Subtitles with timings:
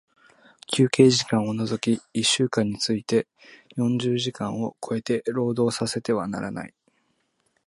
[0.65, 3.27] 休憩時間を除き一週間について
[3.75, 6.73] 四十時間を超えて、労働させてはならない。